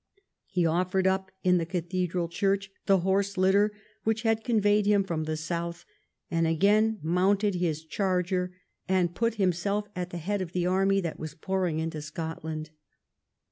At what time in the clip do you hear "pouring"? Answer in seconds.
11.35-11.77